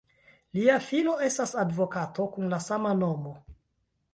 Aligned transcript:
Lia 0.59 0.77
filo 0.85 1.13
estas 1.27 1.53
advokato 1.65 2.25
kun 2.37 2.49
la 2.55 2.61
sama 2.71 2.95
nomo. 3.03 3.37